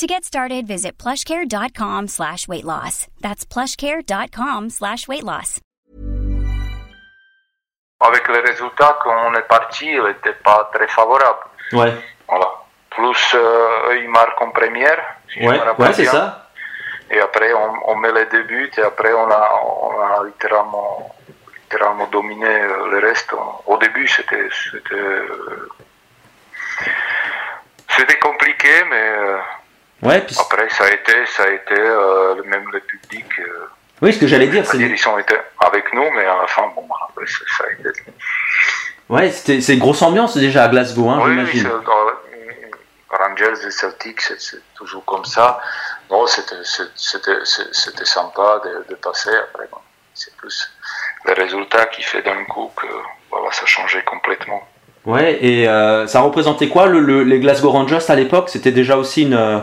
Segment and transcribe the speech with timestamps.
[0.00, 3.06] To get started, visit plushcare.com slash weight loss.
[3.20, 5.60] That's plushcare.com slash weight loss.
[8.00, 11.40] Avec les résultats qu'on est parti, il n'était pas très favorable.
[11.74, 11.92] Ouais.
[12.26, 12.46] Voilà.
[12.88, 15.04] Plus euh, ils marquent en première.
[15.30, 16.48] si Ouais, ouais c'est ça.
[17.10, 19.50] Et après, on, on met les deux buts et après, on a,
[19.82, 21.14] on a littéralement,
[21.64, 23.34] littéralement dominé euh, le reste.
[23.66, 25.68] Au début, c'était, c'était, euh,
[27.90, 29.38] c'était compliqué, mais euh,
[30.02, 33.26] Ouais, puis après, ça a été, ça a été euh, le- même le public.
[33.40, 33.66] euh,
[34.02, 36.62] oui, ce que j'allais dire, c'est ils ont été avec nous, mais à la fin,
[36.74, 37.90] bon, après, ça, ça a été.
[39.10, 41.64] ouais, c'est une grosse ambiance déjà à Glasgow, hein, oui, j'imagine.
[41.84, 42.10] dans-
[43.12, 44.38] Rangers et Celtic, c'est,
[44.76, 45.60] toujours comme ça.
[46.10, 46.54] Non, c'était,
[48.04, 49.30] sympa de, de passer.
[49.52, 49.78] Après, bon,
[50.14, 50.70] c'est plus
[51.26, 52.86] le résultat qui fait d'un coup que
[53.30, 54.62] voilà, ça changeait complètement.
[55.04, 58.48] Ouais, et euh, ça représentait quoi le, le- les Glasgow Rangers à l'époque?
[58.48, 59.58] C'était déjà aussi une, euh,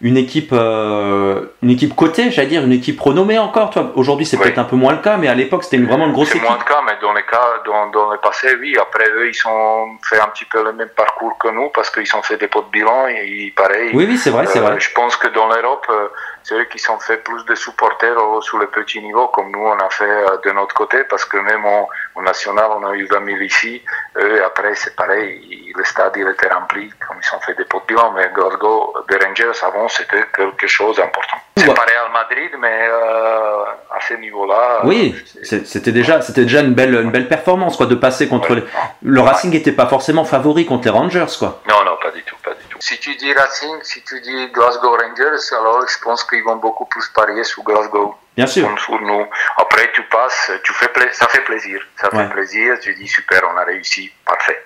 [0.00, 3.70] une équipe euh, une équipe cotée, j'allais dire, une équipe renommée encore.
[3.70, 4.44] Toi, aujourd'hui c'est Oui.
[4.44, 6.48] peut-être un peu moins le cas, mais à l'époque c'était vraiment une grosse C'est équipe.
[6.48, 8.76] moins de cas, mais dans les cas, dans, dans le passé, oui.
[8.80, 12.14] Après, eux, ils ont fait un petit peu le même parcours que nous parce qu'ils
[12.14, 13.90] ont fait des pots de bilan et pareil.
[13.92, 14.78] Oui, oui, c'est vrai, c'est Euh, vrai.
[14.78, 16.08] Je pense que dans l'Europe, euh,
[16.44, 19.58] c'est eux qui sont fait plus de supporters euh, sur le petit niveau, comme nous
[19.66, 20.06] on a fait
[20.44, 23.82] de notre côté, parce que même en, en national, on a eu 20 000 ici.
[24.16, 27.64] Eux, après, c'est pareil, il- le stade il était rempli, comme ils ont fait des
[27.64, 28.12] pots de bilan.
[28.12, 31.36] Mais Glasgow, des Rangers, avant, c'était quelque chose d'important.
[31.58, 31.74] C'est Ouais.
[31.74, 34.80] pas Real Madrid, mais euh, à ce niveau-là.
[34.84, 38.28] Oui, euh, c'est- c'était déjà, c'était déjà une belle, une belle performance quoi, de passer
[38.28, 38.56] contre Ouais.
[38.56, 38.64] les...
[39.02, 41.60] le Racing n'était pas forcément favori contre les Rangers quoi.
[41.68, 42.78] Non, non, pas du tout, pas du tout.
[42.80, 46.86] Si tu dis Racing, si tu dis Glasgow Rangers, alors je pense qu'ils vont beaucoup
[46.86, 48.14] plus parier sur Glasgow.
[48.36, 48.68] Bien sûr.
[48.78, 49.26] sur nous.
[49.56, 51.80] Après, tu passes, tu fais pla- ça fait plaisir.
[52.00, 52.22] Ça Ouais.
[52.22, 52.78] fait plaisir.
[52.80, 54.62] Tu dis super, on a réussi, parfait.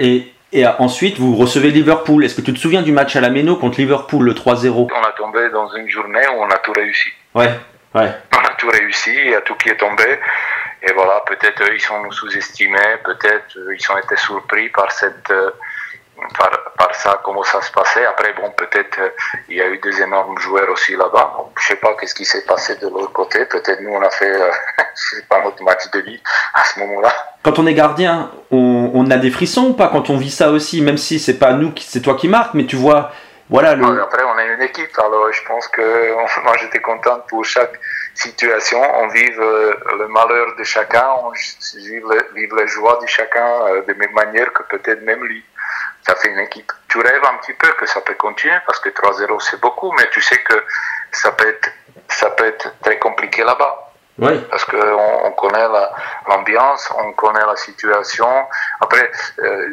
[0.00, 2.24] Et, et ensuite vous recevez Liverpool.
[2.24, 5.02] Est-ce que tu te souviens du match à la Méno contre Liverpool le 3-0 On
[5.02, 7.10] a tombé dans une journée où on a tout réussi.
[7.34, 7.50] Ouais,
[7.94, 8.10] ouais.
[8.32, 10.04] On a tout réussi, il y a tout qui est tombé.
[10.82, 14.92] Et voilà, peut-être eux, ils sont nous sous-estimés, peut-être euh, ils ont été surpris par
[14.92, 15.50] cette, euh,
[16.38, 18.04] par, par ça, comment ça se passait.
[18.06, 19.08] Après, bon, peut-être euh,
[19.48, 21.34] il y a eu des énormes joueurs aussi là-bas.
[21.36, 23.44] Bon, je sais pas qu'est-ce qui s'est passé de l'autre côté.
[23.46, 26.20] Peut-être nous, on a fait, euh, je sais pas, notre match de vie
[26.54, 27.12] à ce moment-là.
[27.42, 30.50] Quand on est gardien, on, on a des frissons ou pas quand on vit ça
[30.50, 33.10] aussi, même si c'est pas nous, c'est toi qui marque, mais tu vois,
[33.50, 33.84] voilà le.
[34.00, 37.78] Après, on est une équipe, alors je pense que moi j'étais content pour chaque
[38.14, 38.80] situation.
[38.80, 41.32] On vive euh, le malheur de chacun, on
[41.76, 42.04] vive,
[42.36, 45.44] vive la joie de chacun euh, de même manière que peut-être même lui.
[46.06, 46.70] Ça fait une équipe.
[46.88, 50.08] Tu rêves un petit peu que ça peut continuer parce que 3-0 c'est beaucoup, mais
[50.12, 50.54] tu sais que
[51.10, 51.68] ça peut être,
[52.08, 53.93] ça peut être très compliqué là-bas
[54.50, 54.76] Parce qu'on
[55.24, 55.92] on connaît la-
[56.28, 58.28] l'ambiance, on connaît la situation.
[58.80, 59.10] Après,
[59.40, 59.68] euh,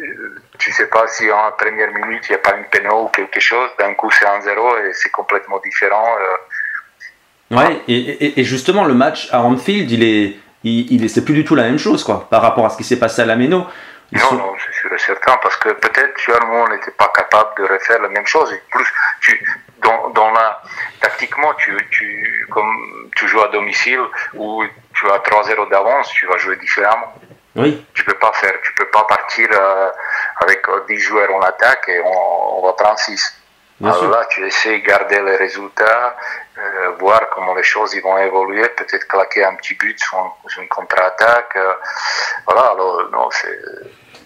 [0.57, 3.39] tu sais pas si en première minute il n'y a pas une péno ou quelque
[3.39, 6.15] chose, d'un coup c'est 1-0 et c'est complètement différent.
[6.19, 7.55] euh.
[7.57, 11.25] Ouais, et, et- et justement, le match à Anfield, il est, il, il est, c'est
[11.25, 13.25] plus du tout la même chose, quoi, par rapport à ce qui s'est passé à
[13.25, 13.65] la Méno.
[14.13, 17.11] Ils Non, sont- non, suis sûr et certain, parce que peut-être finalement on n'était pas
[17.15, 18.51] capable de refaire la même chose.
[18.53, 18.85] Et plus,
[19.21, 19.45] tu,
[19.91, 20.61] dans, dans la,
[21.01, 23.99] tactiquement, tu, tu, comme tu joues à domicile
[24.35, 24.63] ou
[24.93, 27.13] tu as 3-0 d'avance, tu vas jouer différemment.
[27.55, 29.89] Oui, tu peux pas faire, tu peux pas partir euh,
[30.39, 33.41] avec euh, 10 joueurs en attaque et on, on va prendre 6.
[33.81, 34.09] bien Alors sûr.
[34.09, 36.15] là, tu essaies de garder les résultats,
[36.57, 40.31] euh, voir comment les choses ils vont évoluer, peut-être claquer un petit but sur, un-
[40.49, 41.53] sur une contre-attaque.
[41.57, 41.73] euh,
[42.47, 43.59] voilà, alors non, c'est.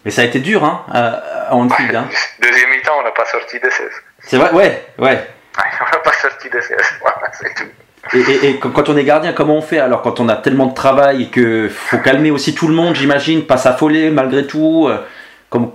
[0.04, 1.96] Mais ça a été dur, hein, à Anfield.
[1.96, 2.08] Hein.
[2.40, 3.90] Deuxième mi-temps, on n'a pas sorti de 16.
[4.20, 5.28] C'est vrai, ouais, ouais.
[5.58, 6.78] On n'a pas sorti de 16.
[7.02, 7.70] Voilà, c'est tout.
[8.14, 10.68] Et, et- et quand on est gardien, comment on fait alors quand on a tellement
[10.68, 14.88] de travail et que faut calmer aussi tout le monde, j'imagine, pas s'affoler malgré tout.
[14.88, 15.04] euh,
[15.50, 15.72] comme...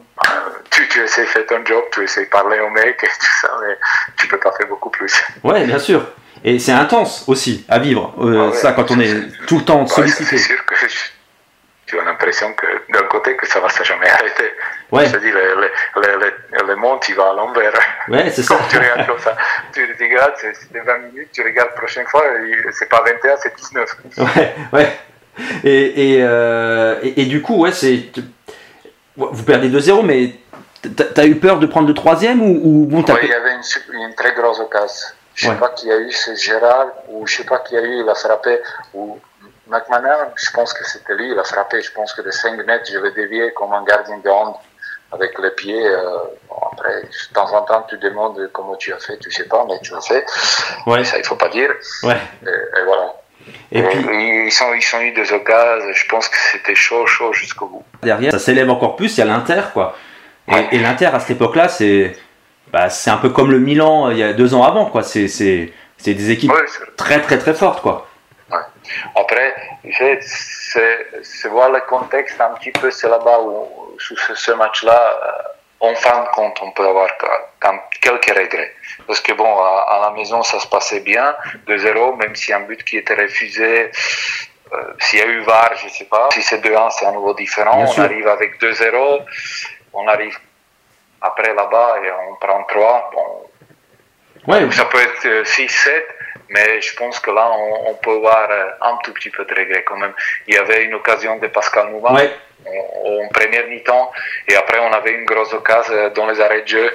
[0.71, 3.32] Tu, tu essaies de faire ton job, tu essaies de parler au mec et tout
[3.43, 3.77] ça, mais
[4.17, 5.12] tu peux pas faire beaucoup plus.
[5.43, 6.03] Ouais, bien sûr.
[6.44, 8.56] Et c'est intense aussi à vivre, euh, Ah ouais.
[8.56, 9.15] ça, quand on est
[9.49, 10.38] tout le temps Ouais, sollicité.
[10.38, 11.19] c'est sûr que je- tu as
[12.20, 14.50] l'impression que d'un côté que ça va se jamais arrêter.
[14.93, 15.06] Ouais.
[15.06, 17.72] Je dis, le, le, le, le, monde, il va à l'envers.
[18.08, 18.58] Ouais, c'est ça.
[18.69, 19.37] Tu regardes comme ça,
[19.72, 22.22] tu regardes, c'est c'est 20 minutes, tu regardes la prochaine fois,
[22.72, 23.96] c'est pas 21, c'est 19.
[24.19, 24.99] Ouais, ouais.
[25.64, 28.11] Et, et, euh, et, et du coup, ouais, c'est.
[29.17, 30.32] Vous perdez 2-0, mais
[31.14, 33.52] t'as eu peur de prendre le troisième ou, ou bon, Ouais, il y avait
[33.93, 35.08] une, très grosse occasion.
[35.34, 35.58] Je sais Ouais.
[35.58, 38.14] pas qui a eu, c'est Gérard, ou je sais pas qui a eu, il a
[38.14, 38.58] frappé,
[38.94, 39.19] ou
[39.70, 41.81] McMahon, je pense que c'était lui, il a frappé.
[41.81, 44.55] Je pense que de 5 mètres, je vais dévier comme un gardien de hand
[45.12, 45.87] avec les pieds.
[45.87, 46.19] Euh,
[46.72, 49.78] après, de temps en temps, tu demandes comment tu as fait, tu sais pas, mais
[49.81, 50.25] tu as fait.
[50.87, 51.05] Ouais.
[51.05, 51.70] ça, il faut pas dire.
[52.02, 52.17] Ouais.
[52.43, 53.14] Et, voilà.
[53.72, 57.32] Et, puis, ils, sont, ils sont eu des occasions, je pense que c'était chaud, chaud
[57.32, 57.84] jusqu'au bout.
[58.02, 59.96] Derrière, ça s'élève encore plus, il y a l'Inter, quoi.
[60.49, 62.17] Et, l'Inter, à cette époque-là, c'est
[62.72, 65.02] bah, un peu comme le Milan euh, il y a deux ans avant, quoi.
[65.02, 65.72] C'est
[66.05, 66.52] des équipes
[66.96, 68.10] très, très, très fortes, quoi.
[69.15, 69.55] Après,
[70.23, 75.94] c'est voir le contexte un petit peu, c'est là-bas où, sous ce, match-là, euh, en
[75.94, 77.09] fin de compte, on peut avoir
[78.00, 78.75] quelques regrets.
[79.06, 81.35] Parce que bon, à, la maison, ça se passait bien,
[81.67, 83.91] 2-0, même si un but qui était refusé,
[84.73, 86.29] euh, s'il y a eu VAR, je ne sais pas.
[86.32, 87.85] Si c'est 2-1, c'est à nouveau différent.
[87.85, 89.21] on arrive avec 2-0,
[89.93, 90.38] on arrive
[91.21, 93.11] après là-bas et on prend 3.
[93.12, 94.71] Bon, ouais.
[94.71, 96.03] Ça peut être 6-7.
[96.50, 97.49] Mais je pense que là,
[97.87, 100.12] on, peut voir euh, un tout petit peu de regret quand même.
[100.49, 102.14] Il y avait une occasion de Pascal Mouvin
[102.67, 104.11] en, première mi-temps,
[104.49, 106.91] et après, on avait une grosse occasion euh, dans les arrêts de jeu.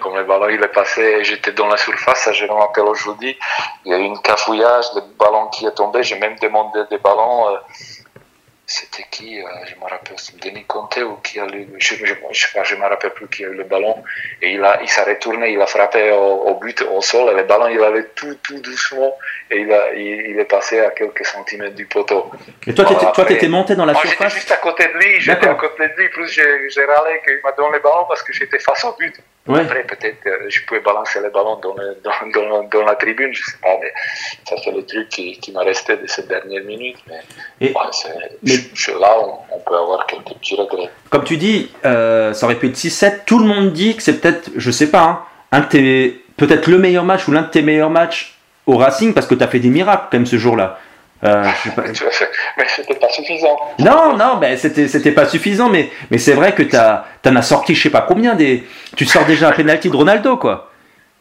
[0.00, 3.36] Comme le ballon il est passé, j'étais dans la surface, ça je me rappelle aujourd'hui.
[3.84, 6.02] Il y a eu une cafouillage, le ballon qui est tombé.
[6.02, 7.50] J'ai même demandé des ballons.
[7.50, 7.58] Euh,
[8.66, 12.04] c'était qui euh, Je me rappelle, c'est Denis Conte ou qui a eu, je, je,
[12.64, 14.02] je, me rappelle plus qui a eu le ballon.
[14.42, 17.44] Et il, a, il s'est retourné, il a frappé au, but, au sol, et le
[17.44, 19.16] ballon, il allait tout, tout doucement,
[19.52, 22.30] et il, a, il, est passé à quelques centimètres du poteau.
[22.66, 25.20] Et toi, tu étais monté dans la moi, surface J'étais juste à côté de lui,
[25.20, 28.32] j'étais à côté de lui, plus j'ai râlé qu'il m'a donné le ballon parce que
[28.32, 29.14] j'étais face au but.
[29.48, 31.74] Après, peut-être euh, je pouvais balancer le ballon dans,
[32.34, 33.92] dans, dans, la tribune, je sais pas, mais
[34.48, 36.98] ça c'est le truc qui, qui m'a resté de ces dernières minutes.
[37.08, 39.16] Mais, Et, là,
[39.52, 40.90] on, peut avoir quelques petits regrets.
[41.10, 43.20] Comme tu dis, euh, ça aurait pu être 6-7.
[43.26, 45.22] Tout le monde dit que c'est peut-être, je sais pas, hein,
[45.52, 49.34] un peut-être le meilleur match ou l'un de tes meilleurs matchs au Racing parce que
[49.34, 50.78] tu as fait des miracles quand même ce jour-là.
[51.24, 51.44] Euh,
[52.56, 53.58] mais c'était pas suffisant.
[53.78, 57.42] Non, non, mais c'était, c'était pas suffisant, mais, mais c'est vrai que tu en as
[57.42, 58.66] sorti, je sais pas combien, des...
[58.96, 60.70] tu sors déjà un penalty de Ronaldo, quoi.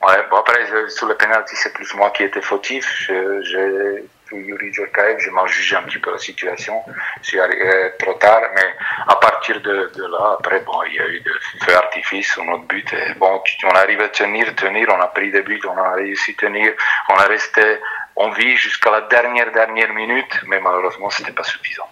[0.06, 0.59] Ouais, bon après,
[0.89, 3.09] sur le penalty, c'est plus moi qui étais fautif.
[3.42, 6.81] J'ai Yuri Djorkaev, je m'en jugé un petit peu la situation.
[7.21, 8.75] Je suis arrivé trop tard, mais
[9.07, 11.31] à partir de, de, là, après, bon, il y a eu de
[11.63, 12.92] feu artifice, notre but.
[12.94, 16.36] Et bon, on arrive à tenir, tenir, on a pris des buts, on a réussi
[16.38, 16.74] à tenir,
[17.09, 17.80] on a resté
[18.15, 21.88] on vit jusqu'à la dernière, dernière minute, mais malheureusement, ce n'était pas suffisant.